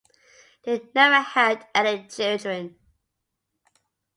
They 0.63 0.81
never 0.95 1.19
had 1.21 1.67
any 1.75 2.07
children. 2.07 2.75